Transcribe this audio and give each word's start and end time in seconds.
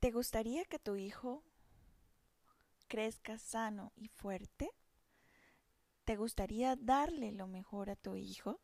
¿Te 0.00 0.12
gustaría 0.12 0.64
que 0.64 0.78
tu 0.78 0.96
hijo 0.96 1.44
crezca 2.88 3.36
sano 3.36 3.92
y 3.96 4.08
fuerte? 4.08 4.70
¿Te 6.04 6.16
gustaría 6.16 6.74
darle 6.74 7.32
lo 7.32 7.46
mejor 7.46 7.90
a 7.90 7.96
tu 7.96 8.16
hijo? 8.16 8.62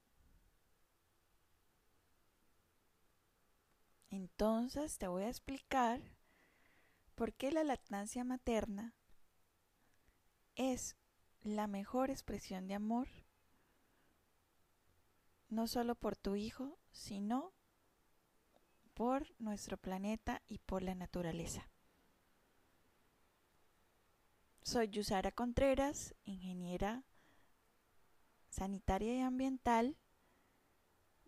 Entonces 4.08 4.96
te 4.96 5.08
voy 5.08 5.24
a 5.24 5.28
explicar 5.28 6.00
por 7.14 7.34
qué 7.34 7.52
la 7.52 7.64
lactancia 7.64 8.24
materna 8.24 8.94
es 10.54 10.96
la 11.42 11.66
mejor 11.66 12.10
expresión 12.10 12.66
de 12.66 12.74
amor, 12.74 13.08
no 15.48 15.66
solo 15.66 15.96
por 15.96 16.16
tu 16.16 16.34
hijo, 16.34 16.78
sino 16.92 17.52
por 18.96 19.26
nuestro 19.38 19.76
planeta 19.76 20.40
y 20.48 20.56
por 20.56 20.82
la 20.82 20.94
naturaleza. 20.94 21.68
Soy 24.62 24.88
Yusara 24.88 25.32
Contreras, 25.32 26.14
ingeniera 26.24 27.04
sanitaria 28.48 29.14
y 29.14 29.20
ambiental, 29.20 29.98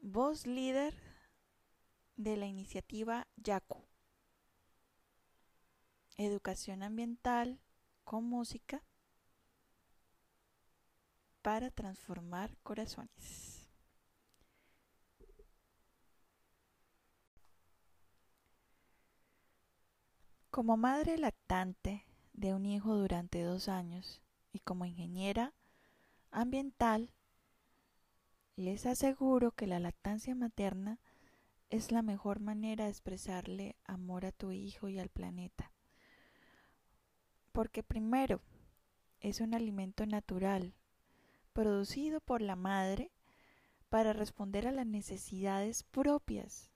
voz 0.00 0.46
líder 0.46 0.94
de 2.16 2.38
la 2.38 2.46
iniciativa 2.46 3.28
YACU, 3.36 3.84
Educación 6.16 6.82
Ambiental 6.82 7.60
con 8.02 8.24
Música 8.24 8.82
para 11.42 11.70
transformar 11.70 12.56
corazones. 12.62 13.57
Como 20.58 20.76
madre 20.76 21.18
lactante 21.18 22.04
de 22.32 22.52
un 22.52 22.66
hijo 22.66 22.96
durante 22.96 23.44
dos 23.44 23.68
años 23.68 24.24
y 24.50 24.58
como 24.58 24.86
ingeniera 24.86 25.54
ambiental, 26.32 27.14
les 28.56 28.84
aseguro 28.84 29.52
que 29.52 29.68
la 29.68 29.78
lactancia 29.78 30.34
materna 30.34 30.98
es 31.70 31.92
la 31.92 32.02
mejor 32.02 32.40
manera 32.40 32.86
de 32.86 32.90
expresarle 32.90 33.76
amor 33.84 34.26
a 34.26 34.32
tu 34.32 34.50
hijo 34.50 34.88
y 34.88 34.98
al 34.98 35.10
planeta. 35.10 35.70
Porque 37.52 37.84
primero, 37.84 38.40
es 39.20 39.40
un 39.40 39.54
alimento 39.54 40.06
natural, 40.06 40.74
producido 41.52 42.20
por 42.20 42.42
la 42.42 42.56
madre 42.56 43.12
para 43.90 44.12
responder 44.12 44.66
a 44.66 44.72
las 44.72 44.86
necesidades 44.88 45.84
propias 45.84 46.72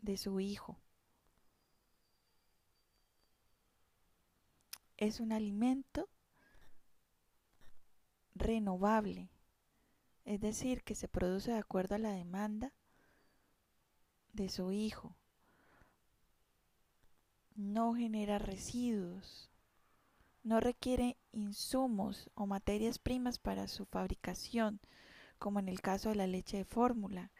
de 0.00 0.16
su 0.16 0.40
hijo. 0.40 0.80
Es 4.96 5.20
un 5.20 5.32
alimento 5.32 6.08
renovable, 8.34 9.28
es 10.24 10.40
decir, 10.40 10.82
que 10.82 10.94
se 10.94 11.08
produce 11.08 11.52
de 11.52 11.58
acuerdo 11.58 11.94
a 11.94 11.98
la 11.98 12.12
demanda 12.12 12.72
de 14.32 14.48
su 14.48 14.72
hijo. 14.72 15.14
No 17.54 17.94
genera 17.94 18.38
residuos, 18.38 19.50
no 20.42 20.60
requiere 20.60 21.16
insumos 21.32 22.30
o 22.34 22.46
materias 22.46 22.98
primas 22.98 23.38
para 23.38 23.68
su 23.68 23.84
fabricación, 23.84 24.80
como 25.38 25.58
en 25.58 25.68
el 25.68 25.80
caso 25.80 26.10
de 26.10 26.16
la 26.16 26.26
leche 26.26 26.58
de 26.58 26.64
fórmula, 26.64 27.30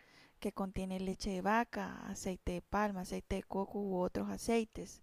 que 0.40 0.52
contiene 0.52 1.00
leche 1.00 1.30
de 1.30 1.40
vaca, 1.40 2.06
aceite 2.08 2.52
de 2.52 2.62
palma, 2.62 3.02
aceite 3.02 3.36
de 3.36 3.42
coco 3.42 3.78
u 3.78 3.98
otros 3.98 4.28
aceites, 4.28 5.02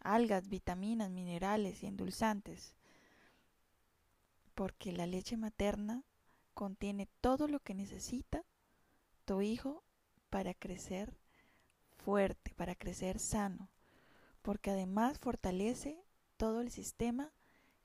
algas, 0.00 0.48
vitaminas, 0.48 1.10
minerales 1.10 1.82
y 1.82 1.86
endulzantes. 1.86 2.74
Porque 4.54 4.92
la 4.92 5.06
leche 5.06 5.36
materna 5.36 6.04
contiene 6.54 7.08
todo 7.20 7.46
lo 7.48 7.60
que 7.60 7.74
necesita 7.74 8.44
tu 9.24 9.42
hijo 9.42 9.84
para 10.30 10.54
crecer 10.54 11.16
fuerte, 11.96 12.54
para 12.54 12.74
crecer 12.74 13.18
sano, 13.18 13.68
porque 14.42 14.70
además 14.70 15.18
fortalece 15.18 16.02
todo 16.36 16.60
el 16.60 16.70
sistema 16.70 17.32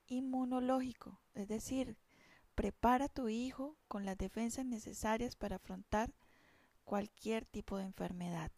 inmunológico, 0.07 1.19
es 1.33 1.47
decir, 1.47 1.97
prepara 2.55 3.05
a 3.05 3.09
tu 3.09 3.29
hijo 3.29 3.75
con 3.87 4.05
las 4.05 4.17
defensas 4.17 4.65
necesarias 4.65 5.35
para 5.35 5.57
afrontar 5.57 6.13
cualquier 6.83 7.45
tipo 7.45 7.77
de 7.77 7.85
enfermedad. 7.85 8.51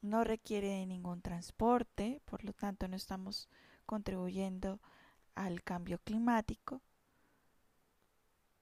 No 0.00 0.24
requiere 0.24 0.68
de 0.68 0.86
ningún 0.86 1.22
transporte, 1.22 2.20
por 2.24 2.44
lo 2.44 2.52
tanto 2.52 2.88
no 2.88 2.96
estamos 2.96 3.48
contribuyendo 3.86 4.80
al 5.34 5.62
cambio 5.62 5.98
climático 5.98 6.82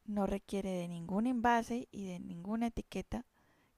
no 0.06 0.26
requiere 0.26 0.70
de 0.70 0.88
ningún 0.88 1.26
envase 1.26 1.88
y 1.91 2.06
de 2.06 2.20
ninguna 2.20 2.69
etiqueta 2.69 3.24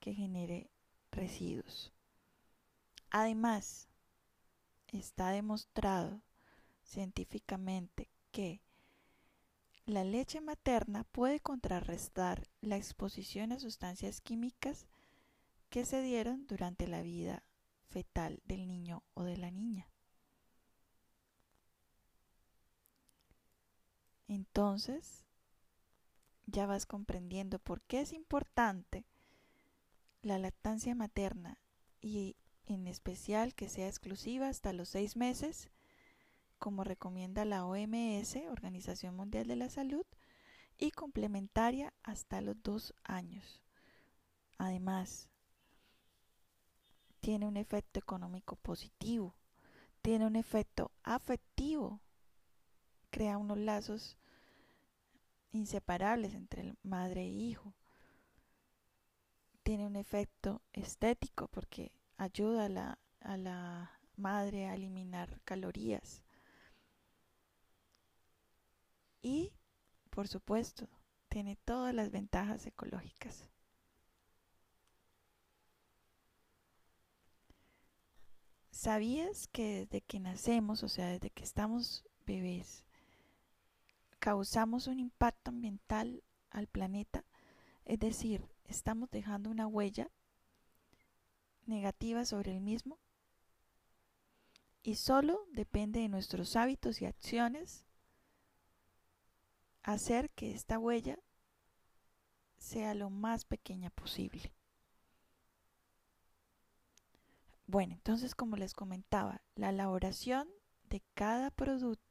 que 0.00 0.14
genere 0.14 0.70
residuos. 1.10 1.92
Además, 3.10 3.88
está 4.88 5.30
demostrado 5.30 6.20
científicamente 6.82 8.10
que 8.30 8.60
la 9.86 10.04
leche 10.04 10.40
materna 10.40 11.04
puede 11.04 11.40
contrarrestar 11.40 12.46
la 12.60 12.76
exposición 12.76 13.52
a 13.52 13.58
sustancias 13.58 14.20
químicas 14.20 14.86
que 15.70 15.86
se 15.86 16.02
dieron 16.02 16.46
durante 16.46 16.86
la 16.86 17.00
vida 17.00 17.42
fetal 17.88 18.41
del 18.44 18.66
niño 18.66 19.03
o 19.15 19.25
de 19.25 19.37
la 19.37 19.50
niña. 19.50 19.88
Entonces, 24.28 25.25
ya 26.47 26.66
vas 26.66 26.87
comprendiendo 26.87 27.59
por 27.59 27.82
qué 27.82 28.00
es 28.00 28.12
importante 28.12 29.06
la 30.22 30.38
lactancia 30.38 30.94
materna 30.94 31.59
y 32.00 32.37
en 32.66 32.87
especial 32.87 33.54
que 33.54 33.69
sea 33.69 33.88
exclusiva 33.88 34.49
hasta 34.49 34.72
los 34.72 34.91
seis 34.91 35.16
meses, 35.16 35.70
como 36.59 36.84
recomienda 36.84 37.44
la 37.44 37.65
OMS, 37.65 38.37
Organización 38.50 39.16
Mundial 39.16 39.47
de 39.47 39.56
la 39.56 39.70
Salud, 39.70 40.05
y 40.76 40.91
complementaria 40.91 41.93
hasta 42.03 42.41
los 42.41 42.62
dos 42.62 42.94
años. 43.05 43.62
Además, 44.59 45.28
tiene 47.28 47.47
un 47.47 47.59
efecto 47.59 48.00
económico 48.00 48.56
positivo, 48.56 49.37
tiene 50.00 50.25
un 50.25 50.34
efecto 50.34 50.93
afectivo, 51.03 52.00
crea 53.11 53.37
unos 53.37 53.59
lazos 53.59 54.16
inseparables 55.53 56.33
entre 56.33 56.75
madre 56.83 57.25
e 57.25 57.28
hijo. 57.28 57.75
Tiene 59.62 59.87
un 59.87 59.97
efecto 59.97 60.62
estético 60.72 61.49
porque 61.49 61.93
ayuda 62.17 62.65
a 62.65 62.69
la, 62.71 62.99
a 63.21 63.37
la 63.37 64.00
madre 64.17 64.65
a 64.65 64.75
eliminar 64.75 65.43
calorías. 65.44 66.22
Y, 69.21 69.53
por 70.09 70.28
supuesto, 70.28 70.88
tiene 71.28 71.56
todas 71.56 71.94
las 71.94 72.11
ventajas 72.11 72.67
ecológicas. 72.67 73.50
¿Sabías 78.78 79.49
que 79.49 79.87
desde 79.87 80.03
que 80.03 80.21
nacemos, 80.21 80.84
o 80.84 80.89
sea, 80.89 81.09
desde 81.09 81.31
que 81.31 81.43
estamos 81.43 82.05
bebés, 82.25 82.84
causamos 84.21 84.87
un 84.87 85.00
impacto 85.00 85.50
ambiental 85.50 86.22
al 86.50 86.69
planeta, 86.69 87.25
es 87.84 87.99
decir, 87.99 88.49
estamos 88.67 89.11
dejando 89.11 89.50
una 89.50 89.67
huella 89.67 90.12
negativa 91.67 92.25
sobre 92.25 92.52
el 92.52 92.61
mismo 92.61 93.00
y 94.85 94.94
solo 94.94 95.44
depende 95.50 95.99
de 95.99 96.08
nuestros 96.08 96.55
hábitos 96.55 97.02
y 97.02 97.06
acciones 97.06 97.85
hacer 99.82 100.31
que 100.31 100.52
esta 100.52 100.79
huella 100.79 101.19
sea 102.58 102.94
lo 102.94 103.11
más 103.11 103.44
pequeña 103.44 103.91
posible. 103.91 104.52
Bueno, 107.69 107.94
entonces 107.94 108.35
como 108.35 108.56
les 108.56 108.75
comentaba, 108.75 109.43
la 109.55 109.69
elaboración 109.69 110.49
de 110.91 111.00
cada 111.15 111.53
producto 111.53 112.09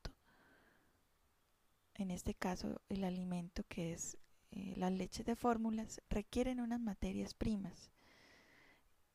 en 1.98 2.12
este 2.12 2.36
caso 2.36 2.82
el 2.90 3.04
alimento 3.04 3.64
que 3.68 3.92
es 3.92 4.18
eh, 4.52 4.74
las 4.78 4.92
leches 4.92 5.26
de 5.26 5.36
fórmulas, 5.36 6.02
requieren 6.10 6.60
unas 6.60 6.80
materias 6.80 7.34
primas. 7.34 7.92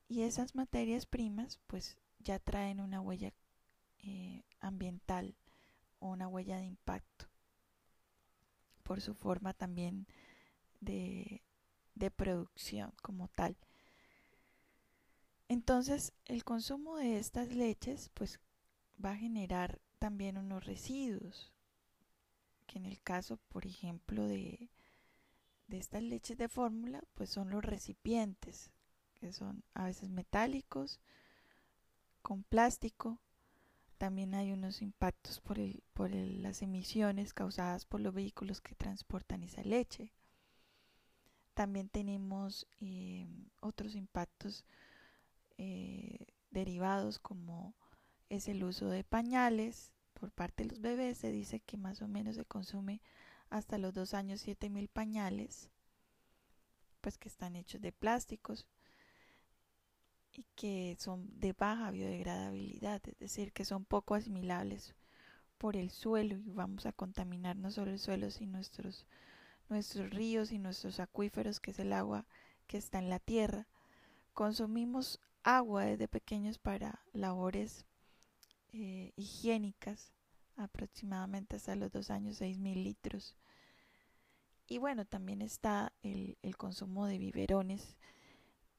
Y 0.09 0.23
esas 0.23 0.55
materias 0.55 1.07
primas 1.07 1.59
pues 1.67 1.97
ya 2.19 2.39
traen 2.39 2.81
una 2.81 3.01
huella 3.01 3.33
eh, 4.01 4.43
ambiental 4.61 5.37
o 6.01 6.09
una 6.09 6.29
huella 6.29 6.59
de 6.59 6.67
impacto 6.67 7.27
por 8.83 9.01
su 9.01 9.15
forma 9.15 9.55
también 9.55 10.07
de 10.81 11.41
producción 12.17 12.93
como 13.01 13.29
tal. 13.29 13.57
Entonces, 15.53 16.15
el 16.25 16.45
consumo 16.45 16.97
de 16.97 17.19
estas 17.19 17.49
leches 17.49 18.09
pues 18.15 18.41
va 19.05 19.11
a 19.11 19.17
generar 19.17 19.83
también 19.99 20.39
unos 20.39 20.65
residuos, 20.65 21.53
que 22.67 22.79
en 22.79 22.87
el 22.87 23.03
caso, 23.03 23.37
por 23.51 23.67
ejemplo, 23.67 24.27
de, 24.27 24.71
de 25.67 25.77
estas 25.77 26.03
leches 26.03 26.39
de 26.39 26.49
fórmula, 26.49 27.05
pues 27.13 27.29
son 27.29 27.51
los 27.51 27.63
recipientes, 27.63 28.71
que 29.13 29.31
son 29.35 29.63
a 29.75 29.85
veces 29.85 30.09
metálicos, 30.09 31.01
con 32.23 32.45
plástico. 32.45 33.21
También 33.99 34.35
hay 34.35 34.53
unos 34.53 34.81
impactos 34.81 35.43
por, 35.43 35.59
el, 35.59 35.83
por 35.93 36.11
las 36.15 36.63
emisiones 36.63 37.35
causadas 37.35 37.85
por 37.85 38.01
los 38.01 38.15
vehículos 38.15 38.63
que 38.63 38.75
transportan 38.75 39.43
esa 39.43 39.63
leche. 39.63 40.15
También 41.53 41.91
tenemos 41.91 42.67
eh, 42.81 43.27
otros 43.61 43.95
impactos 43.95 44.65
eh, 45.59 46.19
derivados 46.51 47.19
como 47.19 47.75
es 48.29 48.49
el 48.49 48.65
uso 48.65 48.89
de 48.89 49.05
pañales 49.05 49.93
por 50.15 50.31
parte 50.31 50.65
de 50.65 50.71
los 50.71 50.81
bebés. 50.81 51.19
Se 51.19 51.33
dice 51.33 51.61
que 51.61 51.77
más 51.77 52.03
o 52.03 52.09
menos 52.09 52.37
se 52.37 52.45
consume 52.45 53.01
hasta 53.51 53.79
los 53.79 53.93
dos 53.93 54.15
años 54.15 54.41
7000 54.41 54.89
pañales, 54.89 55.69
pues 57.01 57.19
que 57.19 57.29
están 57.29 57.57
hechos 57.57 57.81
de 57.81 57.93
plásticos 57.93 58.67
y 60.33 60.47
que 60.55 60.97
son 60.99 61.39
de 61.39 61.53
baja 61.53 61.91
biodegradabilidad, 61.91 63.03
es 63.07 63.19
decir, 63.19 63.53
que 63.53 63.65
son 63.65 63.85
poco 63.85 64.15
asimilables 64.15 64.95
por 65.59 65.77
el 65.77 65.91
suelo 65.91 66.37
y 66.37 66.51
vamos 66.51 66.87
a 66.87 66.93
contaminar 66.93 67.57
no 67.57 67.71
solo 67.71 67.91
el 67.91 67.99
suelo, 67.99 68.31
sino 68.31 68.53
nuestros, 68.53 69.07
nuestros 69.69 70.11
ríos 70.11 70.51
y 70.51 70.59
nuestros 70.59 70.99
acuíferos, 70.99 71.61
que 71.61 71.73
es 71.73 71.79
el 71.79 71.93
agua 71.93 72.27
que 72.67 72.79
está 72.79 72.99
en 72.99 73.11
la 73.11 73.19
tierra. 73.19 73.69
Consumimos 74.33 75.21
agua 75.45 75.85
desde 75.85 76.09
pequeños 76.09 76.59
para 76.59 77.01
labores 77.13 77.85
eh, 78.73 79.13
higiénicas, 79.17 80.13
aproximadamente 80.57 81.57
hasta 81.57 81.77
los 81.77 81.91
dos 81.91 82.11
años, 82.11 82.37
seis 82.37 82.59
mil 82.59 82.85
litros. 82.85 83.37
Y 84.69 84.79
bueno, 84.79 85.05
también 85.05 85.43
está 85.43 85.93
el, 86.03 86.39
el 86.43 86.57
consumo 86.57 87.07
de 87.07 87.19
biberones 87.19 87.97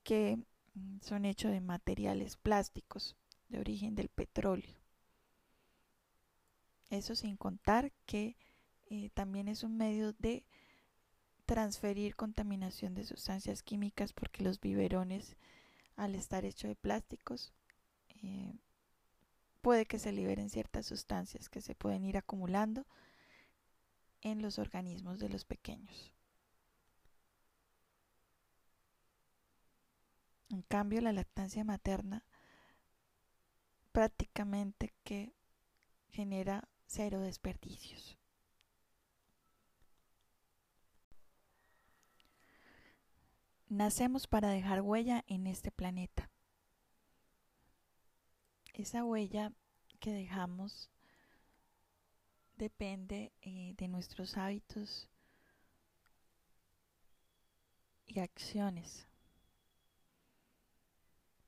que 0.03 0.37
mm, 0.73 0.99
son 1.01 1.25
hechos 1.25 1.51
de 1.51 1.61
materiales 1.61 2.37
plásticos 2.37 3.15
de 3.49 3.59
origen 3.59 3.95
del 3.95 4.09
petróleo. 4.09 4.75
Eso 6.89 7.15
sin 7.15 7.37
contar 7.37 7.91
que 8.05 8.37
eh, 8.89 9.09
también 9.13 9.47
es 9.47 9.63
un 9.63 9.77
medio 9.77 10.13
de 10.13 10.45
transferir 11.45 12.15
contaminación 12.15 12.93
de 12.93 13.03
sustancias 13.03 13.63
químicas 13.63 14.13
porque 14.13 14.43
los 14.43 14.59
biberones 14.59 15.35
al 15.95 16.15
estar 16.15 16.45
hechos 16.45 16.69
de 16.69 16.75
plásticos 16.75 17.53
eh, 18.09 18.53
puede 19.61 19.85
que 19.85 19.99
se 19.99 20.11
liberen 20.11 20.49
ciertas 20.49 20.85
sustancias 20.85 21.49
que 21.49 21.61
se 21.61 21.75
pueden 21.75 22.03
ir 22.05 22.17
acumulando 22.17 22.85
en 24.21 24.41
los 24.41 24.59
organismos 24.59 25.19
de 25.19 25.29
los 25.29 25.45
pequeños. 25.45 26.11
En 30.49 30.61
cambio, 30.61 31.01
la 31.01 31.13
lactancia 31.13 31.63
materna 31.63 32.25
prácticamente 33.91 34.93
que 35.03 35.33
genera 36.09 36.67
cero 36.85 37.19
desperdicios. 37.21 38.17
Nacemos 43.73 44.27
para 44.27 44.49
dejar 44.49 44.81
huella 44.81 45.23
en 45.25 45.47
este 45.47 45.71
planeta. 45.71 46.29
Esa 48.75 49.03
huella 49.03 49.51
que 49.99 50.13
dejamos 50.13 50.91
depende 52.55 53.33
eh, 53.41 53.73
de 53.75 53.87
nuestros 53.87 54.37
hábitos 54.37 55.09
y 58.05 58.19
acciones. 58.19 59.07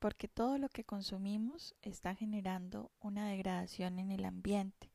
Porque 0.00 0.26
todo 0.26 0.58
lo 0.58 0.68
que 0.68 0.82
consumimos 0.82 1.76
está 1.80 2.16
generando 2.16 2.90
una 2.98 3.28
degradación 3.28 4.00
en 4.00 4.10
el 4.10 4.24
ambiente. 4.24 4.90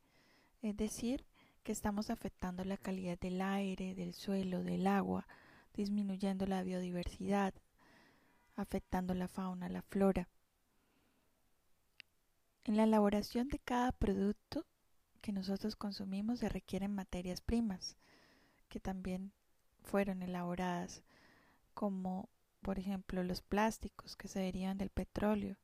Es 0.60 0.76
decir, 0.76 1.24
que 1.62 1.72
estamos 1.72 2.10
afectando 2.10 2.62
la 2.66 2.76
calidad 2.76 3.18
del 3.18 3.40
aire, 3.40 3.94
del 3.94 4.12
suelo, 4.12 4.62
del 4.62 4.86
agua, 4.86 5.26
disminuyendo 5.74 6.46
la 6.46 6.62
biodiversidad, 6.62 7.54
afectando 8.56 9.14
la 9.14 9.28
fauna, 9.28 9.68
la 9.68 9.82
flora. 9.82 10.28
En 12.64 12.76
la 12.76 12.84
elaboración 12.84 13.48
de 13.48 13.58
cada 13.58 13.92
producto 13.92 14.64
que 15.20 15.32
nosotros 15.32 15.76
consumimos 15.76 16.40
se 16.40 16.48
requieren 16.48 16.94
materias 16.94 17.40
primas 17.40 17.96
que 18.68 18.80
también 18.80 19.32
fueron 19.82 20.22
elaboradas, 20.22 21.02
como 21.74 22.28
por 22.62 22.78
ejemplo 22.78 23.22
los 23.22 23.42
plásticos 23.42 24.16
que 24.16 24.28
se 24.28 24.40
derivan 24.40 24.78
del 24.78 24.90
petróleo. 24.90 25.56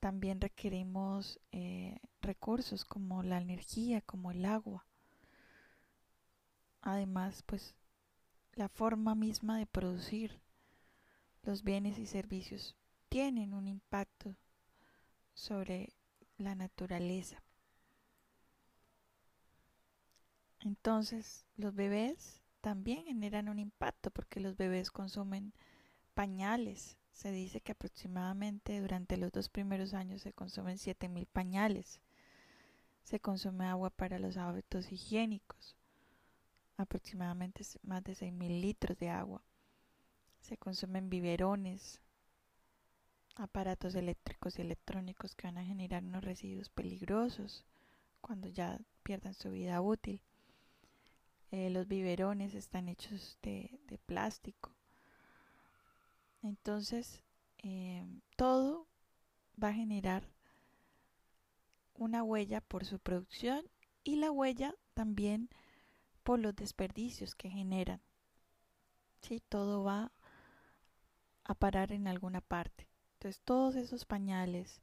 También 0.00 0.40
requerimos 0.40 1.40
eh, 1.52 1.98
recursos 2.20 2.84
como 2.84 3.22
la 3.22 3.40
energía, 3.40 4.02
como 4.02 4.32
el 4.32 4.44
agua. 4.44 4.84
Además, 6.86 7.42
pues 7.46 7.74
la 8.52 8.68
forma 8.68 9.14
misma 9.14 9.56
de 9.56 9.64
producir 9.64 10.38
los 11.42 11.64
bienes 11.64 11.98
y 11.98 12.04
servicios 12.04 12.76
tienen 13.08 13.54
un 13.54 13.66
impacto 13.66 14.36
sobre 15.32 15.94
la 16.36 16.54
naturaleza. 16.54 17.42
Entonces, 20.60 21.46
los 21.56 21.74
bebés 21.74 22.42
también 22.60 23.06
generan 23.06 23.48
un 23.48 23.58
impacto 23.58 24.10
porque 24.10 24.38
los 24.40 24.58
bebés 24.58 24.90
consumen 24.90 25.54
pañales. 26.12 26.98
Se 27.12 27.32
dice 27.32 27.62
que 27.62 27.72
aproximadamente 27.72 28.78
durante 28.82 29.16
los 29.16 29.32
dos 29.32 29.48
primeros 29.48 29.94
años 29.94 30.20
se 30.20 30.34
consumen 30.34 30.76
7000 30.76 31.24
pañales. 31.28 32.02
Se 33.04 33.20
consume 33.20 33.64
agua 33.64 33.88
para 33.88 34.18
los 34.18 34.36
hábitos 34.36 34.92
higiénicos 34.92 35.78
aproximadamente 36.76 37.64
más 37.82 38.02
de 38.04 38.12
6.000 38.12 38.60
litros 38.60 38.98
de 38.98 39.10
agua. 39.10 39.42
Se 40.40 40.56
consumen 40.56 41.10
biberones, 41.10 42.00
aparatos 43.36 43.94
eléctricos 43.94 44.58
y 44.58 44.62
electrónicos 44.62 45.34
que 45.34 45.46
van 45.46 45.58
a 45.58 45.64
generar 45.64 46.04
unos 46.04 46.24
residuos 46.24 46.68
peligrosos 46.68 47.64
cuando 48.20 48.48
ya 48.48 48.78
pierdan 49.02 49.34
su 49.34 49.50
vida 49.50 49.80
útil. 49.80 50.20
Eh, 51.50 51.70
los 51.70 51.86
biberones 51.86 52.54
están 52.54 52.88
hechos 52.88 53.38
de, 53.42 53.78
plástico. 54.06 54.74
Entonces, 56.42 57.22
eh, 57.58 58.04
todo 58.36 58.86
va 59.62 59.68
a 59.68 59.74
generar 59.74 60.28
una 61.94 62.22
huella 62.22 62.60
por 62.60 62.84
su 62.84 62.98
producción 62.98 63.64
y 64.02 64.16
la 64.16 64.30
huella 64.30 64.74
también 64.94 65.48
por 66.24 66.40
los 66.40 66.56
desperdicios 66.56 67.34
que 67.34 67.50
generan. 67.50 68.00
¿Sí? 69.20 69.40
Todo 69.48 69.84
va 69.84 70.10
a 71.44 71.54
parar 71.54 71.92
en 71.92 72.08
alguna 72.08 72.40
parte. 72.40 72.88
Entonces 73.14 73.40
todos 73.44 73.76
esos 73.76 74.04
pañales 74.04 74.80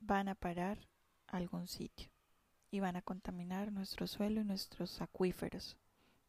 van 0.00 0.28
a 0.28 0.34
parar 0.34 0.78
a 1.26 1.36
algún 1.36 1.68
sitio 1.68 2.08
y 2.70 2.80
van 2.80 2.96
a 2.96 3.02
contaminar 3.02 3.72
nuestro 3.72 4.06
suelo 4.06 4.40
y 4.40 4.44
nuestros 4.44 5.00
acuíferos, 5.00 5.76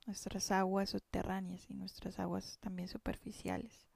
nuestras 0.05 0.51
aguas 0.51 0.89
subterráneas 0.89 1.69
y 1.69 1.73
nuestras 1.73 2.19
aguas 2.19 2.57
también 2.59 2.87
superficiales. 2.87 3.87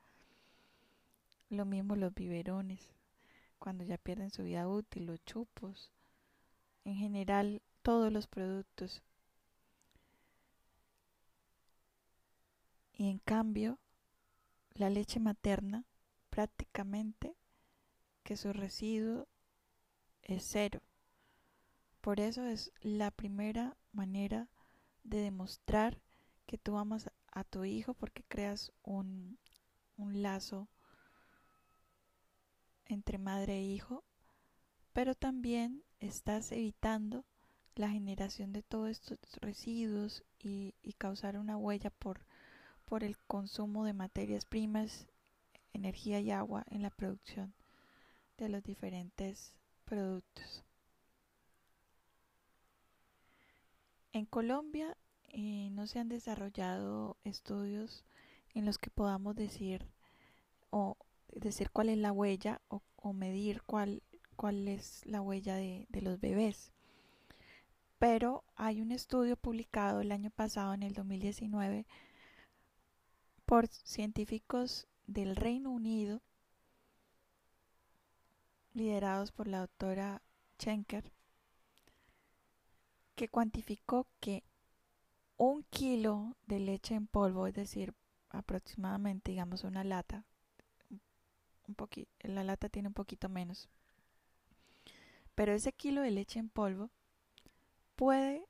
Lo 1.50 1.65
mismo 1.65 1.95
los 1.95 2.13
biberones, 2.13 2.91
cuando 3.60 3.84
ya 3.84 3.98
pierden 3.98 4.29
su 4.29 4.43
vida 4.43 4.67
útil, 4.67 5.07
los 5.07 5.24
chupos, 5.25 5.91
en 6.84 6.95
general 6.95 7.62
todos 7.81 8.12
los 8.12 8.27
productos 8.27 9.01
Y 12.97 13.09
en 13.09 13.19
cambio, 13.19 13.77
la 14.73 14.89
leche 14.89 15.19
materna 15.19 15.83
prácticamente 16.29 17.35
que 18.23 18.37
su 18.37 18.53
residuo 18.53 19.27
es 20.21 20.45
cero. 20.47 20.81
Por 21.99 22.21
eso 22.21 22.45
es 22.45 22.71
la 22.81 23.11
primera 23.11 23.75
manera 23.91 24.47
de 25.03 25.19
demostrar 25.19 26.01
que 26.45 26.57
tú 26.57 26.77
amas 26.77 27.11
a 27.31 27.43
tu 27.43 27.65
hijo 27.65 27.93
porque 27.93 28.23
creas 28.23 28.71
un, 28.83 29.39
un 29.97 30.21
lazo 30.21 30.69
entre 32.85 33.17
madre 33.17 33.57
e 33.57 33.63
hijo, 33.63 34.05
pero 34.93 35.15
también 35.15 35.83
estás 35.99 36.51
evitando 36.53 37.25
la 37.75 37.89
generación 37.89 38.53
de 38.53 38.63
todos 38.63 38.89
estos 38.89 39.19
residuos 39.41 40.23
y, 40.39 40.75
y 40.81 40.93
causar 40.93 41.37
una 41.37 41.57
huella 41.57 41.89
por 41.89 42.25
por 42.85 43.03
el 43.03 43.17
consumo 43.17 43.85
de 43.85 43.93
materias 43.93 44.45
primas 44.45 45.07
energía 45.75 46.19
y 46.19 46.31
agua 46.31 46.65
en 46.69 46.81
la 46.81 46.89
producción 46.89 47.53
de 48.37 48.49
los 48.49 48.63
diferentes 48.63 49.53
productos. 49.83 50.63
En 54.13 54.25
Colombia 54.25 54.97
eh, 55.29 55.69
no 55.71 55.85
se 55.87 55.99
han 55.99 56.07
desarrollado 56.07 57.17
estudios 57.23 58.05
en 58.53 58.65
los 58.65 58.77
que 58.77 58.89
podamos 58.89 59.35
decir 59.35 59.85
o 60.69 60.97
decir 61.33 61.69
cuál 61.69 61.89
es 61.89 61.97
la 61.97 62.13
huella 62.13 62.61
o, 62.69 62.81
medir 63.13 63.61
cuál, 63.63 64.01
cuál 64.35 64.67
es 64.67 65.05
la 65.05 65.21
huella 65.21 65.55
de, 65.55 65.85
de 65.89 66.01
los 66.01 66.19
bebés. 66.19 66.71
Pero 67.99 68.43
hay 68.55 68.81
un 68.81 68.91
estudio 68.91 69.37
publicado 69.37 70.01
el 70.01 70.11
año 70.11 70.31
pasado, 70.31 70.73
en 70.73 70.83
el 70.83 70.93
2019, 70.93 71.85
por 73.45 73.67
científicos 73.67 74.87
del 75.07 75.35
Reino 75.35 75.71
Unido, 75.71 76.21
liderados 78.73 79.31
por 79.31 79.47
la 79.47 79.59
doctora 79.59 80.21
Schenker, 80.59 81.11
que 83.15 83.29
cuantificó 83.29 84.07
que 84.19 84.43
un 85.37 85.63
kilo 85.63 86.35
de 86.47 86.59
leche 86.59 86.95
en 86.95 87.07
polvo, 87.07 87.47
es 87.47 87.53
decir, 87.53 87.93
aproximadamente, 88.29 89.31
digamos, 89.31 89.63
una 89.63 89.83
lata, 89.83 90.25
un 91.67 91.75
poquito, 91.75 92.09
la 92.21 92.43
lata 92.43 92.69
tiene 92.69 92.89
un 92.89 92.93
poquito 92.93 93.29
menos, 93.29 93.69
pero 95.35 95.53
ese 95.53 95.71
kilo 95.71 96.01
de 96.01 96.11
leche 96.11 96.39
en 96.39 96.49
polvo 96.49 96.89
puede 97.95 98.45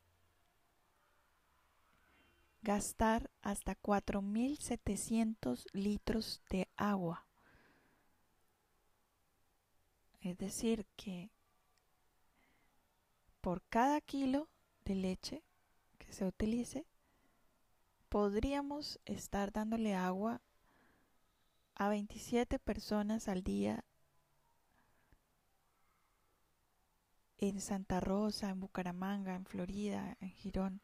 gastar 2.65 3.29
hasta 3.43 3.75
4.700 3.75 5.67
litros 5.71 6.41
de 6.49 6.67
agua. 6.75 7.25
Es 10.19 10.37
decir, 10.39 10.87
que 10.97 11.29
por 13.39 13.61
cada 13.69 14.01
kilo 14.01 14.49
de 14.83 14.95
leche 14.95 15.43
que 15.99 16.11
se 16.11 16.25
utilice, 16.25 16.87
podríamos 18.09 18.99
estar 19.05 19.53
dándole 19.53 19.93
agua 19.93 20.41
a 21.75 21.87
27 21.87 22.57
personas 22.57 23.27
al 23.27 23.43
día 23.43 23.85
en 27.37 27.61
Santa 27.61 27.99
Rosa, 27.99 28.49
en 28.49 28.59
Bucaramanga, 28.59 29.35
en 29.35 29.45
Florida, 29.45 30.17
en 30.19 30.31
Girón, 30.31 30.81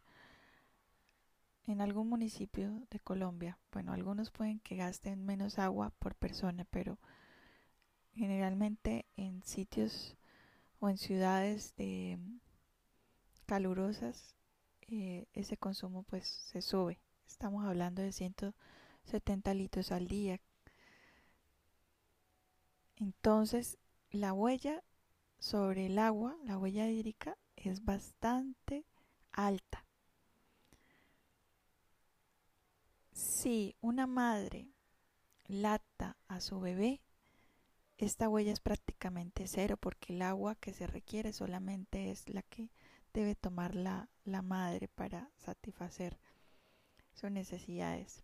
en 1.68 1.82
algún 1.82 2.10
municipio 2.10 2.86
de 2.90 3.00
Colombia. 3.00 3.58
Bueno, 3.72 3.94
algunos 3.94 4.32
pueden 4.32 4.60
que 4.60 4.76
gasten 4.76 5.26
menos 5.26 5.60
agua 5.60 5.92
por 6.00 6.16
persona, 6.16 6.66
pero 6.70 6.98
generalmente 8.14 9.06
en 9.16 9.44
sitios 9.44 10.18
o 10.80 10.90
en 10.90 10.98
ciudades 10.98 11.76
de 11.76 12.20
calurosas, 13.46 14.36
eh, 14.82 15.28
ese 15.34 15.58
consumo 15.58 16.04
pues 16.04 16.28
se 16.28 16.62
sube. 16.62 17.00
Estamos 17.28 17.66
hablando 17.66 18.02
de 18.02 18.12
170 18.12 19.54
litros 19.54 19.92
al 19.92 20.08
día. 20.08 20.40
Entonces, 22.96 23.78
la 24.12 24.34
huella 24.34 24.84
sobre 25.40 25.88
el 25.88 25.98
agua, 25.98 26.38
la 26.44 26.58
huella 26.58 26.88
hídrica, 26.88 27.38
es 27.56 27.84
bastante 27.84 28.86
alta. 29.32 29.86
Si 33.22 33.76
una 33.82 34.08
madre 34.08 34.68
lata 35.46 36.18
a 36.28 36.42
su 36.42 36.60
bebé, 36.60 37.02
esta 38.00 38.28
huella 38.28 38.52
es 38.52 38.60
prácticamente 38.60 39.48
cero 39.48 39.78
porque 39.78 40.14
el 40.14 40.24
agua 40.24 40.56
que 40.56 40.74
se 40.74 40.88
requiere 40.88 41.32
solamente 41.32 42.10
es 42.10 42.28
la 42.30 42.42
que 42.42 42.72
debe 43.14 43.36
tomar 43.36 43.76
la, 43.76 44.10
madre 44.26 44.88
para 44.88 45.30
satisfacer 45.38 46.18
sus 47.14 47.30
necesidades 47.30 48.24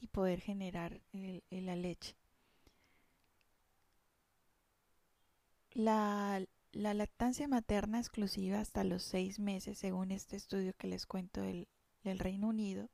y 0.00 0.06
poder 0.06 0.40
generar 0.40 1.02
la 1.12 1.76
leche. 1.76 2.16
La, 5.72 6.42
lactancia 6.72 7.46
materna 7.46 7.98
exclusiva 7.98 8.58
hasta 8.58 8.84
los 8.84 9.02
seis 9.02 9.38
meses, 9.38 9.76
según 9.76 10.12
este 10.12 10.36
estudio 10.36 10.72
que 10.78 10.88
les 10.88 11.04
cuento 11.04 11.42
del, 11.42 11.68
del 12.04 12.18
Reino 12.18 12.48
Unido, 12.48 12.88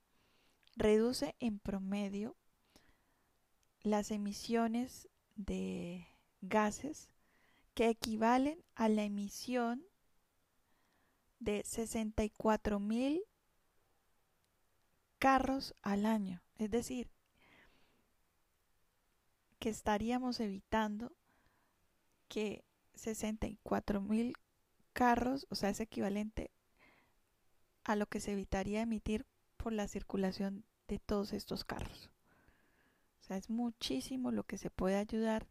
reduce 0.81 1.37
en 1.41 1.59
promedio 1.59 2.35
las 3.83 4.11
emisiones 4.11 5.09
de 5.37 6.09
gases 6.41 7.11
que 7.75 7.91
equivalen 7.91 8.65
a 8.75 8.89
la 8.89 9.03
emisión 9.05 9.85
de 11.39 11.63
64 11.65 12.81
mil 12.81 13.23
carros 15.19 15.75
al 15.83 16.07
año. 16.07 16.43
Es 16.57 16.71
decir, 16.71 17.11
que 19.59 19.69
estaríamos 19.69 20.41
evitando 20.41 21.13
que 22.29 22.65
64 22.95 24.01
mil 24.01 24.35
carros, 24.95 25.47
o 25.51 25.55
sea, 25.55 25.69
es 25.69 25.81
equivalente 25.81 26.51
a 27.85 27.97
lo 27.97 28.07
que 28.07 28.21
se 28.21 28.33
evitaría 28.33 28.81
emitir 28.81 29.27
por 29.59 29.75
la 29.75 29.87
circulación 29.87 30.65
de 30.91 30.99
todos 30.99 31.33
estos 31.33 31.65
carros. 31.65 32.11
O 33.21 33.23
sea, 33.23 33.37
es 33.37 33.49
muchísimo 33.49 34.33
lo 34.33 34.43
que 34.43 34.59
se 34.59 34.71
puede 34.71 34.97
ayudar 34.97 35.47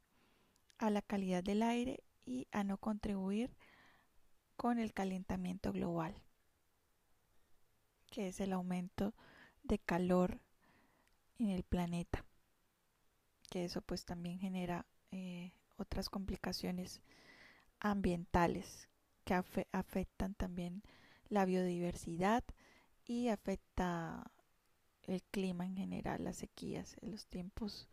a 0.78 0.90
la 0.90 1.02
calidad 1.02 1.42
del 1.42 1.64
aire 1.64 2.04
y 2.26 2.48
a 2.52 2.66
no 2.66 2.78
contribuir 2.78 3.56
con 4.58 4.80
el 4.80 4.94
calentamiento 4.94 5.72
global, 5.72 6.22
que 8.12 8.28
es 8.28 8.42
el 8.42 8.52
aumento 8.52 9.14
de 9.64 9.80
calor 9.80 10.42
en 11.38 11.52
el 11.52 11.64
planeta, 11.64 12.26
que 13.50 13.64
eso 13.64 13.82
pues 13.82 14.04
también 14.04 14.40
genera 14.40 14.86
eh, 15.12 15.54
otras 15.78 16.10
complicaciones 16.10 17.02
ambientales 17.80 18.90
que 19.24 19.36
afectan 19.72 20.34
también 20.34 20.84
la 21.30 21.46
biodiversidad 21.46 22.44
y 23.06 23.30
afecta 23.30 24.30
el 25.10 25.24
clima 25.24 25.66
en 25.66 25.76
general, 25.76 26.24
las 26.24 26.38
sequías, 26.38 26.96
los 27.02 27.28
tiempos 27.28 27.88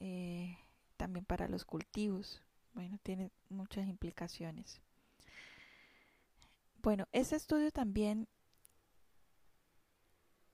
eh, 0.00 0.58
también 0.96 1.24
para 1.24 1.48
los 1.48 1.64
cultivos. 1.64 2.42
Bueno, 2.74 2.98
tiene 3.02 3.30
muchas 3.48 3.88
implicaciones. 3.88 4.80
Bueno, 6.82 7.08
ese 7.12 7.36
estudio 7.36 7.70
también 7.70 8.28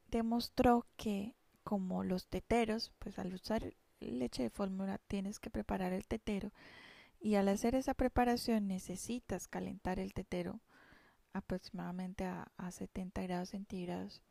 demostró 0.08 0.86
que 0.96 1.34
como 1.64 2.04
los 2.04 2.26
teteros, 2.28 2.92
pues 2.98 3.18
al 3.18 3.34
usar 3.34 3.74
leche 4.00 4.44
de 4.44 4.50
fórmula 4.50 4.98
tienes 4.98 5.38
que 5.38 5.50
preparar 5.50 5.92
el 5.92 6.06
tetero 6.06 6.52
y 7.20 7.36
al 7.36 7.48
hacer 7.48 7.74
esa 7.74 7.94
preparación 7.94 8.66
necesitas 8.66 9.48
calentar 9.48 9.98
el 9.98 10.12
tetero 10.12 10.60
aproximadamente 11.32 12.24
a, 12.24 12.52
a 12.56 12.70
70 12.70 13.22
grados 13.22 13.50
centígrados. 13.50 14.22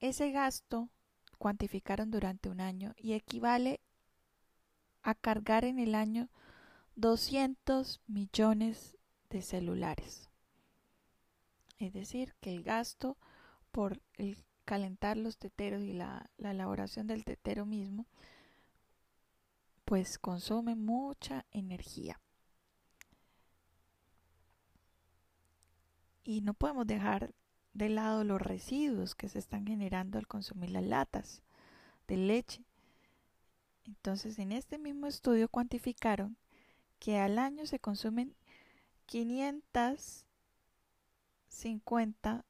Ese 0.00 0.30
gasto 0.30 0.90
cuantificaron 1.38 2.10
durante 2.10 2.48
un 2.48 2.60
año 2.60 2.94
y 2.96 3.12
equivale 3.12 3.80
a 5.02 5.14
cargar 5.14 5.64
en 5.64 5.78
el 5.78 5.94
año 5.94 6.30
200 6.96 8.00
millones 8.06 8.96
de 9.30 9.42
celulares. 9.42 10.30
Es 11.78 11.92
decir, 11.92 12.34
que 12.40 12.50
el 12.50 12.62
gasto 12.62 13.18
por 13.70 14.00
calentar 14.64 15.16
los 15.16 15.36
teteros 15.36 15.82
y 15.82 15.92
la, 15.92 16.30
elaboración 16.38 17.06
del 17.06 17.24
tetero 17.24 17.66
mismo, 17.66 18.06
pues 19.84 20.18
consume 20.18 20.76
mucha 20.76 21.44
energía. 21.50 22.20
Y 26.22 26.40
no 26.40 26.54
podemos 26.54 26.86
dejar 26.86 27.34
de 27.74 27.88
lado 27.88 28.24
los 28.24 28.40
residuos 28.40 29.14
que 29.14 29.28
se 29.28 29.38
están 29.38 29.66
generando 29.66 30.18
al 30.18 30.26
consumir 30.26 30.70
las 30.70 30.84
latas 30.84 31.42
de 32.06 32.16
leche. 32.16 32.64
Entonces, 33.84 34.38
en 34.38 34.52
este 34.52 34.78
mismo 34.78 35.06
estudio 35.06 35.48
cuantificaron 35.48 36.36
que 37.00 37.18
al 37.18 37.38
año 37.38 37.66
se 37.66 37.80
consumen 37.80 38.34
500 39.06 40.24
50, 41.48 42.44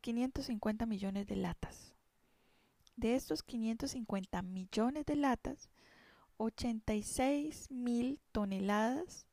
550 0.00 0.86
millones 0.86 1.26
de 1.26 1.36
latas. 1.36 1.94
De 2.96 3.14
estos 3.14 3.42
550 3.42 4.42
millones 4.42 5.06
de 5.06 5.16
latas, 5.16 5.70
86 6.36 7.70
mil 7.70 8.20
toneladas 8.32 9.26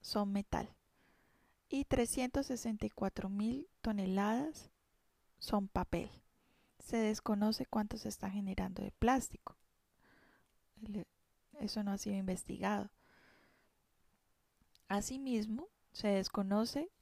son 0.00 0.32
metal 0.32 0.74
y 1.74 1.84
364 1.84 3.28
mil 3.28 3.68
toneladas 3.80 4.70
son 5.40 5.66
papel. 5.66 6.08
se 6.78 6.98
desconoce 6.98 7.66
cuánto 7.66 7.96
se 7.96 8.08
está 8.08 8.30
generando 8.30 8.80
de 8.80 8.92
plástico. 8.92 9.56
Eso 11.58 11.82
no 11.82 11.90
ha 11.90 11.98
sido 11.98 12.14
investigado. 12.14 12.90
Asimismo, 14.86 15.68
se 15.92 16.08
desconoce 16.08 16.92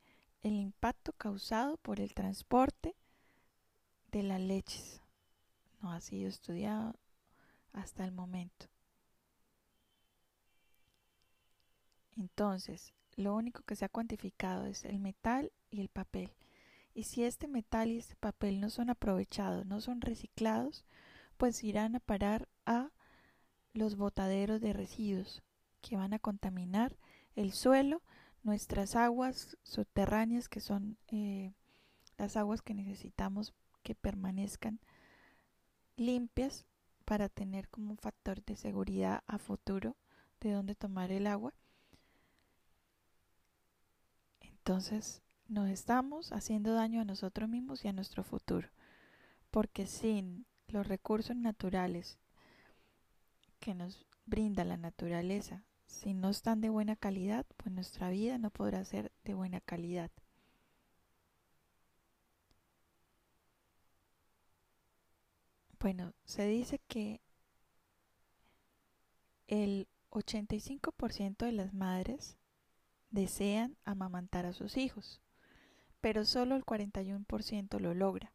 el 0.40 0.54
impacto 0.54 1.12
causado 1.12 1.76
por 1.76 2.00
el 2.00 2.14
transporte 2.14 2.94
de 4.10 4.22
las 4.22 4.40
leches. 4.40 5.02
No 5.82 5.92
ha 5.92 6.00
sido 6.00 6.30
estudiado 6.30 6.94
hasta 7.74 8.04
el 8.04 8.12
momento. 8.12 8.68
Entonces, 12.16 12.94
lo 13.16 13.34
único 13.34 13.62
que 13.62 13.76
se 13.76 13.84
ha 13.84 13.88
cuantificado 13.88 14.66
es 14.66 14.84
el 14.84 14.98
metal 14.98 15.52
y 15.70 15.80
el 15.80 15.88
papel. 15.88 16.32
Y 16.94 17.04
si 17.04 17.24
este 17.24 17.48
metal 17.48 17.90
y 17.90 17.98
este 17.98 18.16
papel 18.16 18.60
no 18.60 18.70
son 18.70 18.90
aprovechados, 18.90 19.66
no 19.66 19.80
son 19.80 20.00
reciclados, 20.00 20.84
pues 21.36 21.64
irán 21.64 21.96
a 21.96 22.00
parar 22.00 22.48
a 22.66 22.90
los 23.72 23.96
botaderos 23.96 24.60
de 24.60 24.72
residuos 24.72 25.42
que 25.80 25.96
van 25.96 26.12
a 26.12 26.18
contaminar 26.18 26.96
el 27.34 27.52
suelo, 27.52 28.02
nuestras 28.42 28.96
aguas 28.96 29.56
subterráneas, 29.62 30.48
que 30.48 30.60
son 30.60 30.98
eh, 31.08 31.54
las 32.18 32.36
aguas 32.36 32.60
que 32.60 32.74
necesitamos 32.74 33.54
que 33.82 33.94
permanezcan 33.94 34.80
limpias 35.96 36.66
para 37.04 37.28
tener 37.28 37.68
como 37.68 37.92
un 37.92 37.98
factor 37.98 38.44
de 38.44 38.56
seguridad 38.56 39.22
a 39.26 39.38
futuro 39.38 39.96
de 40.40 40.52
dónde 40.52 40.74
tomar 40.74 41.12
el 41.12 41.26
agua. 41.26 41.54
Entonces 44.64 45.22
nos 45.48 45.68
estamos 45.68 46.30
haciendo 46.30 46.72
daño 46.72 47.00
a 47.00 47.04
nosotros 47.04 47.48
mismos 47.48 47.84
y 47.84 47.88
a 47.88 47.92
nuestro 47.92 48.22
futuro, 48.22 48.68
porque 49.50 49.88
sin 49.88 50.46
los 50.68 50.86
recursos 50.86 51.34
naturales 51.34 52.20
que 53.58 53.74
nos 53.74 54.06
brinda 54.24 54.62
la 54.64 54.76
naturaleza, 54.76 55.64
si 55.86 56.14
no 56.14 56.30
están 56.30 56.60
de 56.60 56.68
buena 56.68 56.94
calidad, 56.94 57.44
pues 57.56 57.74
nuestra 57.74 58.10
vida 58.10 58.38
no 58.38 58.50
podrá 58.50 58.84
ser 58.84 59.10
de 59.24 59.34
buena 59.34 59.60
calidad. 59.60 60.12
Bueno, 65.80 66.14
se 66.24 66.46
dice 66.46 66.78
que 66.86 67.20
el 69.48 69.88
85% 70.10 71.46
de 71.46 71.52
las 71.52 71.74
madres 71.74 72.36
desean 73.12 73.76
amamantar 73.84 74.46
a 74.46 74.52
sus 74.52 74.76
hijos, 74.76 75.20
pero 76.00 76.24
solo 76.24 76.56
el 76.56 76.64
41% 76.64 77.78
lo 77.78 77.94
logra 77.94 78.32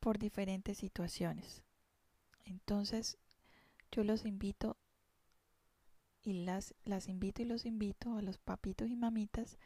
por 0.00 0.18
diferentes 0.18 0.78
situaciones. 0.78 1.62
Entonces, 2.44 3.18
yo 3.90 4.04
los 4.04 4.26
invito 4.26 4.76
y 6.22 6.44
las, 6.44 6.74
las 6.84 7.08
invito 7.08 7.40
y 7.42 7.46
los 7.46 7.64
invito 7.64 8.16
a 8.16 8.22
los 8.22 8.38
papitos 8.38 8.90
y 8.90 8.96
mamitas 8.96 9.58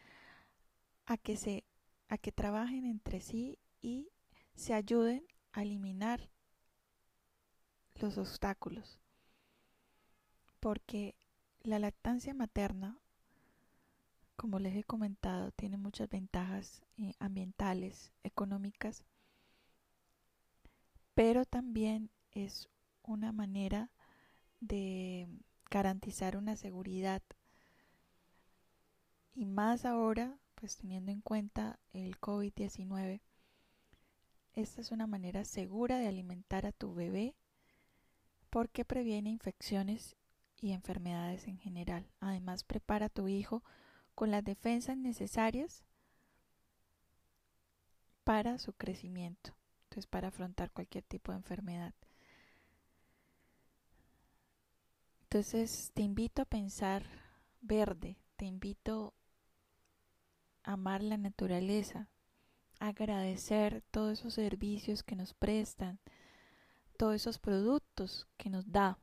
a 1.06 1.16
que 1.16 1.36
se 1.36 1.64
a 2.08 2.18
que 2.18 2.30
trabajen 2.30 2.84
entre 2.84 3.20
sí 3.20 3.58
y 3.80 4.10
se 4.54 4.74
ayuden 4.74 5.26
a 5.52 5.62
eliminar 5.62 6.28
los 7.94 8.18
obstáculos 8.18 9.00
porque 10.60 11.16
la 11.62 11.78
lactancia 11.78 12.34
materna 12.34 12.98
como 14.36 14.58
les 14.58 14.76
he 14.76 14.84
comentado 14.84 15.50
tiene 15.52 15.76
muchas 15.76 16.08
ventajas 16.08 16.82
eh, 16.96 17.14
ambientales 17.18 18.12
económicas 18.22 19.04
pero 21.14 21.44
también 21.44 22.10
es 22.32 22.68
una 23.02 23.32
manera 23.32 23.90
de 24.60 25.28
garantizar 25.70 26.36
una 26.36 26.56
seguridad 26.56 27.22
y 29.34 29.46
más 29.46 29.86
ahora, 29.86 30.38
pues 30.54 30.76
teniendo 30.76 31.10
en 31.10 31.22
cuenta 31.22 31.78
el 31.92 32.20
COVID-19, 32.20 33.22
esta 34.52 34.80
es 34.82 34.90
una 34.90 35.06
manera 35.06 35.44
segura 35.46 35.98
de 35.98 36.06
alimentar 36.06 36.66
a 36.66 36.72
tu 36.72 36.94
bebé 36.94 37.34
porque 38.50 38.84
previene 38.84 39.30
infecciones 39.30 40.16
y 40.60 40.72
enfermedades 40.72 41.48
en 41.48 41.56
general. 41.56 42.06
Además, 42.20 42.62
prepara 42.62 43.06
a 43.06 43.08
tu 43.08 43.26
hijo 43.28 43.64
con 44.14 44.30
las 44.30 44.44
defensas 44.44 44.96
necesarias 44.96 45.84
para 48.24 48.58
su 48.58 48.72
crecimiento, 48.72 49.54
entonces 49.84 50.06
para 50.06 50.28
afrontar 50.28 50.70
cualquier 50.70 51.04
tipo 51.04 51.32
de 51.32 51.38
enfermedad. 51.38 51.94
Entonces 55.22 55.90
te 55.94 56.02
invito 56.02 56.42
a 56.42 56.46
pensar 56.46 57.04
verde, 57.62 58.18
te 58.36 58.44
invito 58.44 59.14
a 60.62 60.74
amar 60.74 61.02
la 61.02 61.16
naturaleza, 61.16 62.08
agradecer 62.78 63.82
todos 63.90 64.20
esos 64.20 64.34
servicios 64.34 65.02
que 65.02 65.16
nos 65.16 65.34
prestan, 65.34 66.00
todos 66.98 67.14
esos 67.14 67.38
productos 67.38 68.28
que 68.36 68.50
nos 68.50 68.70
da. 68.70 68.98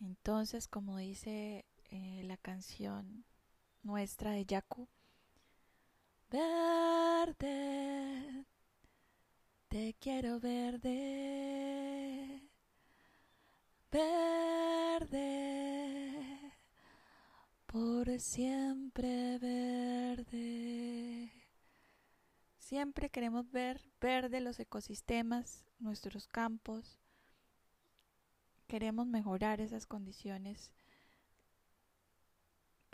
Entonces, 0.00 0.68
como 0.68 0.98
dice 0.98 1.64
eh, 1.94 2.22
la 2.24 2.36
canción 2.36 3.24
nuestra 3.82 4.32
de 4.32 4.44
Yaku, 4.44 4.88
verde, 6.30 8.44
te 9.68 9.94
quiero 10.00 10.40
verde 10.40 11.44
verde, 14.98 16.10
por 17.66 18.18
siempre 18.18 19.38
verde. 19.38 21.30
Siempre 22.58 23.08
queremos 23.08 23.52
ver 23.52 23.80
verde 24.00 24.40
los 24.40 24.58
ecosistemas, 24.58 25.64
nuestros 25.78 26.26
campos. 26.26 26.98
Queremos 28.66 29.06
mejorar 29.06 29.60
esas 29.60 29.86
condiciones, 29.86 30.72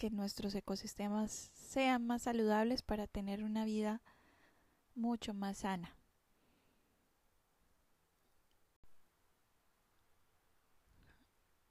que 0.01 0.09
nuestros 0.09 0.55
ecosistemas 0.55 1.51
sean 1.53 2.07
más 2.07 2.23
saludables 2.23 2.81
para 2.81 3.07
tener 3.07 3.45
una 3.45 3.67
vida 3.67 4.01
mucho 4.95 5.35
más 5.35 5.59
sana. 5.59 5.95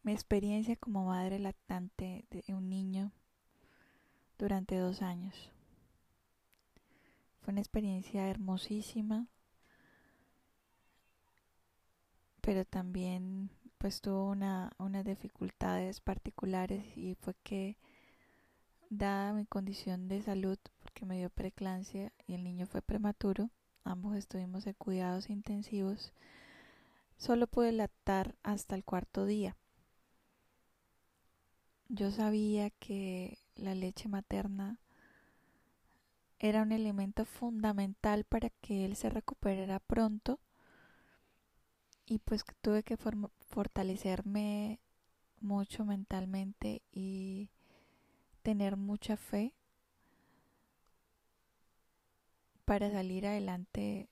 mi 0.03 0.13
experiencia 0.13 0.75
como 0.75 1.05
madre 1.05 1.39
lactante 1.39 2.25
de 2.29 2.43
un 2.53 2.69
niño 2.69 3.11
durante 4.37 4.77
dos 4.77 5.01
años. 5.01 5.51
Fue 7.41 7.51
una 7.51 7.61
experiencia 7.61 8.27
hermosísima, 8.27 9.27
pero 12.41 12.63
también 12.63 13.49
pues 13.79 14.01
tuvo 14.01 14.29
una, 14.29 14.71
unas 14.77 15.03
dificultades 15.03 15.99
particulares 15.99 16.85
y 16.95 17.15
fue 17.15 17.33
que 17.43 17.77
dada 18.89 19.33
mi 19.33 19.45
condición 19.45 20.07
de 20.07 20.21
salud, 20.21 20.57
porque 20.79 21.05
me 21.05 21.17
dio 21.17 21.29
preclancia 21.29 22.11
y 22.27 22.33
el 22.33 22.43
niño 22.43 22.65
fue 22.65 22.81
prematuro, 22.81 23.49
ambos 23.83 24.15
estuvimos 24.15 24.67
en 24.67 24.73
cuidados 24.73 25.29
intensivos, 25.29 26.11
solo 27.17 27.47
pude 27.47 27.71
lactar 27.71 28.35
hasta 28.43 28.75
el 28.75 28.83
cuarto 28.83 29.25
día. 29.25 29.55
Yo 31.87 32.11
sabía 32.11 32.69
que 32.69 33.39
la 33.55 33.73
leche 33.75 34.09
materna 34.09 34.79
era 36.39 36.61
un 36.61 36.71
elemento 36.71 37.25
fundamental 37.25 38.23
para 38.23 38.49
que 38.49 38.85
él 38.85 38.95
se 38.95 39.09
recuperara 39.09 39.79
pronto 39.79 40.39
y 42.05 42.19
pues 42.19 42.43
tuve 42.61 42.83
que 42.83 42.97
fortalecerme 42.97 44.79
mucho 45.41 45.85
mentalmente 45.85 46.81
y 46.91 47.49
tener 48.39 48.77
mucha 48.77 49.17
fe 49.17 49.53
para 52.65 52.91
salir 52.91 53.25
adelante 53.25 54.09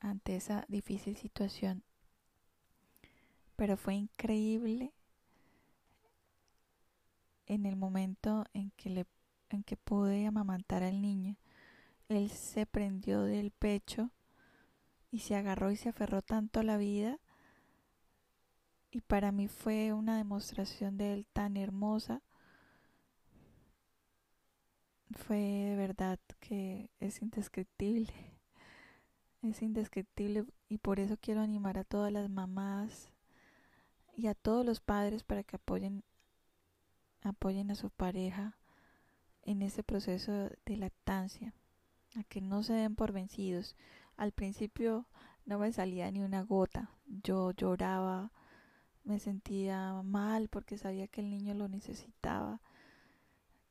ante 0.00 0.36
esa 0.36 0.64
difícil 0.68 1.16
situación. 1.16 1.82
Pero 3.56 3.76
fue 3.76 3.94
increíble 3.94 4.92
en 7.46 7.66
el 7.66 7.76
momento 7.76 8.44
en 8.52 8.70
que, 8.72 8.90
le, 8.90 9.06
en 9.48 9.62
que 9.62 9.76
pude 9.76 10.26
amamantar 10.26 10.82
al 10.82 11.00
niño, 11.00 11.36
él 12.08 12.30
se 12.30 12.66
prendió 12.66 13.22
del 13.22 13.50
pecho 13.50 14.10
y 15.10 15.20
se 15.20 15.34
agarró 15.34 15.70
y 15.70 15.76
se 15.76 15.88
aferró 15.88 16.22
tanto 16.22 16.60
a 16.60 16.62
la 16.62 16.76
vida. 16.76 17.18
Y 18.90 19.00
para 19.02 19.32
mí 19.32 19.48
fue 19.48 19.92
una 19.92 20.16
demostración 20.16 20.96
de 20.96 21.12
él 21.12 21.26
tan 21.32 21.56
hermosa. 21.56 22.22
Fue 25.12 25.38
de 25.38 25.76
verdad 25.76 26.18
que 26.40 26.90
es 27.00 27.22
indescriptible. 27.22 28.12
es 29.42 29.62
indescriptible 29.62 30.44
y 30.68 30.78
por 30.78 31.00
eso 31.00 31.16
quiero 31.20 31.40
animar 31.40 31.78
a 31.78 31.84
todas 31.84 32.12
las 32.12 32.28
mamás 32.28 33.10
y 34.16 34.26
a 34.26 34.34
todos 34.34 34.66
los 34.66 34.80
padres 34.80 35.22
para 35.22 35.44
que 35.44 35.56
apoyen 35.56 36.02
apoyen 37.22 37.70
a 37.70 37.74
su 37.74 37.90
pareja 37.90 38.58
en 39.42 39.62
ese 39.62 39.82
proceso 39.82 40.50
de 40.66 40.76
lactancia, 40.76 41.54
a 42.16 42.24
que 42.24 42.40
no 42.40 42.62
se 42.62 42.74
den 42.74 42.94
por 42.94 43.12
vencidos. 43.12 43.76
Al 44.16 44.32
principio 44.32 45.06
no 45.46 45.58
me 45.58 45.72
salía 45.72 46.10
ni 46.10 46.20
una 46.20 46.42
gota, 46.42 46.90
yo 47.06 47.52
lloraba, 47.52 48.32
me 49.04 49.18
sentía 49.18 50.02
mal 50.02 50.48
porque 50.48 50.76
sabía 50.76 51.08
que 51.08 51.22
el 51.22 51.30
niño 51.30 51.54
lo 51.54 51.68
necesitaba, 51.68 52.60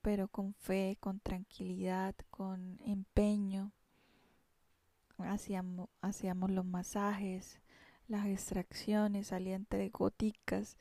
pero 0.08 0.30
con 0.30 0.54
fe, 0.54 0.96
con 1.02 1.20
tranquilidad, 1.20 2.16
con 2.30 2.80
empeño, 2.86 3.74
hacíamos, 5.18 5.90
hacíamos 6.00 6.50
los 6.50 6.64
masajes, 6.64 7.60
las 8.08 8.26
extracciones, 8.26 9.28
salía 9.28 9.58
entre 9.58 9.90
goticas, 9.90 10.78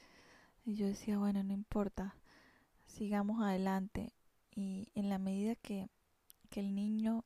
y 0.65 0.77
yo 0.77 0.87
decía, 0.87 1.19
bueno, 1.19 1.43
no 1.43 1.53
importa, 1.53 2.15
sigamos 2.87 3.43
adelante. 3.43 4.15
Y 4.55 4.93
en 4.95 5.09
la 5.09 5.19
medida 5.19 5.57
que, 5.57 5.89
que 6.49 6.61
el 6.61 6.77
niño 6.77 7.25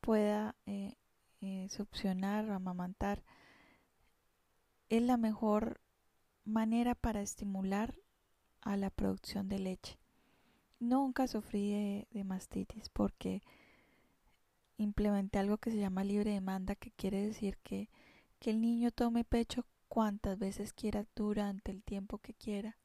pueda 0.00 0.54
eh, 0.66 0.94
eh, 1.40 1.66
succionar 1.68 2.48
o 2.48 2.54
amamantar, 2.54 3.24
es 4.88 5.02
la 5.02 5.16
mejor 5.16 5.80
manera 6.44 6.94
para 6.94 7.22
estimular 7.22 7.98
a 8.60 8.76
la 8.76 8.90
producción 8.90 9.48
de 9.48 9.58
leche. 9.58 9.98
Nunca 10.78 11.26
sufrí 11.26 12.06
de, 12.12 12.24
mastitis 12.24 12.88
porque 12.90 13.42
implementé 14.78 15.38
algo 15.38 15.58
que 15.58 15.70
se 15.70 15.78
llama 15.78 16.04
libre 16.04 16.32
demanda, 16.32 16.74
que 16.74 16.90
quiere 16.90 17.26
decir 17.26 17.56
que, 17.62 17.88
que 18.38 18.50
el 18.50 18.60
niño 18.60 18.90
tome 18.90 19.24
pecho 19.24 19.64
cuantas 19.88 20.38
veces 20.38 20.72
quiera 20.72 21.06
durante 21.14 21.70
el 21.70 21.82
tiempo 21.82 22.18
que 22.18 22.34
quiera. 22.34 22.76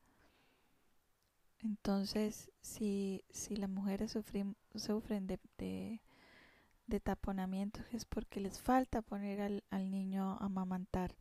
Entonces, 1.60 2.52
si, 2.62 3.24
si 3.30 3.56
las 3.56 3.70
mujeres 3.70 4.12
sufren, 4.12 4.56
sufren 4.74 5.28
de, 5.28 5.40
de, 5.58 7.00
taponamientos 7.00 7.86
es 7.94 8.06
porque 8.06 8.40
les 8.40 8.62
falta 8.62 9.02
poner 9.02 9.42
al, 9.42 9.64
al 9.70 9.92
niño 9.92 10.38
a 10.40 10.46
amamantar 10.46 11.16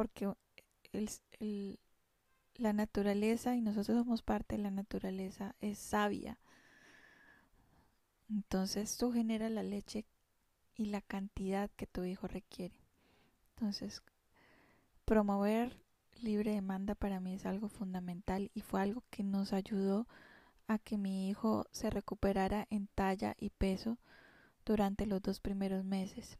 porque 0.00 0.32
el, 0.92 1.78
la 2.60 2.72
naturaleza, 2.72 3.56
y 3.56 3.60
nosotros 3.60 3.98
somos 3.98 4.22
parte 4.22 4.56
de 4.56 4.62
la 4.62 4.70
naturaleza, 4.70 5.54
es 5.60 5.78
sabia. 5.78 6.38
Entonces 8.28 8.96
tú 8.96 9.12
generas 9.12 9.50
la 9.50 9.62
leche 9.62 10.04
y 10.76 10.86
la 10.86 11.00
cantidad 11.00 11.70
que 11.70 11.86
tu 11.86 12.04
hijo 12.04 12.28
requiere. 12.28 12.74
Entonces, 13.56 14.02
promover 15.04 15.76
libre 16.20 16.52
demanda 16.52 16.94
para 16.94 17.20
mí 17.20 17.34
es 17.34 17.46
algo 17.46 17.68
fundamental 17.68 18.50
y 18.54 18.60
fue 18.60 18.80
algo 18.80 19.02
que 19.10 19.22
nos 19.22 19.52
ayudó 19.52 20.06
a 20.68 20.78
que 20.78 20.96
mi 20.96 21.28
hijo 21.28 21.66
se 21.72 21.90
recuperara 21.90 22.66
en 22.70 22.86
talla 22.86 23.34
y 23.38 23.50
peso 23.50 23.98
durante 24.64 25.06
los 25.06 25.20
dos 25.22 25.40
primeros 25.40 25.84
meses. 25.84 26.38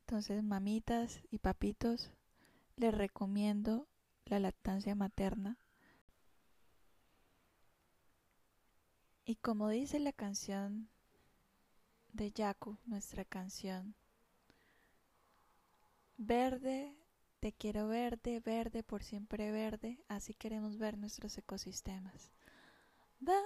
Entonces, 0.00 0.42
mamitas 0.42 1.20
y 1.30 1.38
papitos, 1.38 2.10
les 2.76 2.92
recomiendo 2.92 3.86
la 4.26 4.40
lactancia 4.40 4.94
materna. 4.94 5.58
Y 9.24 9.36
como 9.36 9.68
dice 9.68 9.98
la 10.00 10.12
canción 10.12 10.88
de 12.12 12.30
Yaku, 12.30 12.78
nuestra 12.84 13.24
canción, 13.24 13.94
verde, 16.16 16.94
te 17.40 17.52
quiero 17.52 17.88
verde, 17.88 18.40
verde, 18.40 18.82
por 18.82 19.02
siempre 19.02 19.50
verde, 19.50 19.98
así 20.08 20.34
queremos 20.34 20.78
ver 20.78 20.98
nuestros 20.98 21.36
ecosistemas. 21.38 22.32
Verde, 23.20 23.42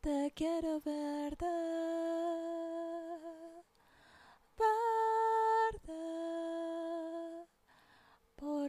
te 0.00 0.32
quiero 0.34 0.80
verde 0.80 1.89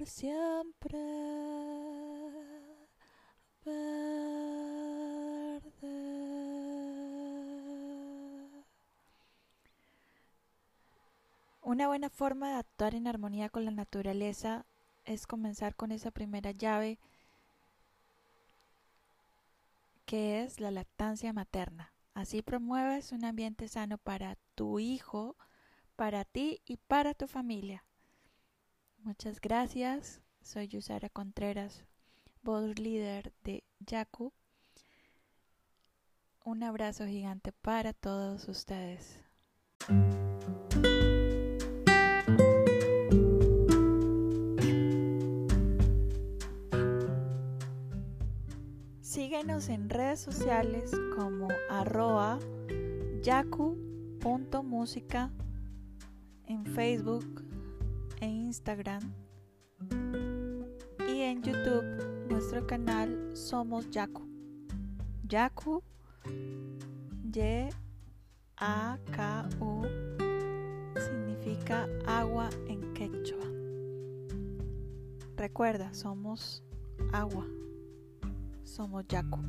siempre. 0.05 0.97
Una 11.61 11.87
buena 11.87 12.09
forma 12.09 12.49
de 12.49 12.55
actuar 12.55 12.95
en 12.95 13.07
armonía 13.07 13.49
con 13.49 13.65
la 13.65 13.71
naturaleza 13.71 14.65
es 15.05 15.25
comenzar 15.27 15.75
con 15.75 15.91
esa 15.91 16.11
primera 16.11 16.51
llave 16.51 16.99
que 20.05 20.43
es 20.43 20.59
la 20.59 20.71
lactancia 20.71 21.31
materna. 21.31 21.93
Así 22.13 22.41
promueves 22.41 23.13
un 23.13 23.23
ambiente 23.23 23.67
sano 23.69 23.97
para 23.97 24.37
tu 24.55 24.79
hijo, 24.79 25.37
para 25.95 26.25
ti 26.25 26.61
y 26.65 26.77
para 26.77 27.13
tu 27.13 27.27
familia. 27.27 27.85
Muchas 29.03 29.41
gracias. 29.41 30.21
Soy 30.43 30.67
Yusara 30.67 31.09
Contreras, 31.09 31.83
voz 32.43 32.77
líder 32.77 33.33
de 33.43 33.63
Yaku. 33.79 34.31
Un 36.43 36.61
abrazo 36.61 37.07
gigante 37.07 37.51
para 37.51 37.93
todos 37.93 38.47
ustedes. 38.47 39.19
Síguenos 49.01 49.69
en 49.69 49.89
redes 49.89 50.19
sociales 50.19 50.91
como 51.15 51.47
arroba 51.69 52.37
yaku.música 53.23 54.21
en 56.45 56.65
Facebook 56.67 57.40
e 58.21 58.27
Instagram 58.27 59.01
y 61.09 61.21
en 61.21 61.41
YouTube 61.43 62.27
nuestro 62.29 62.65
canal 62.65 63.35
Somos 63.35 63.89
Yaku. 63.89 64.21
Yaku 65.27 65.83
Y 67.33 67.69
A 68.57 68.97
K 69.11 69.49
U 69.59 69.83
significa 70.95 71.87
agua 72.05 72.49
en 72.67 72.93
quechua. 72.93 73.45
Recuerda, 75.35 75.93
somos 75.93 76.63
agua. 77.11 77.47
Somos 78.63 79.05
Yaku. 79.07 79.39